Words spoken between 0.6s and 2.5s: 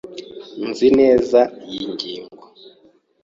Nzi neza iyi ngingo.